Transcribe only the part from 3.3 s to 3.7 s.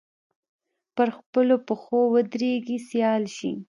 شي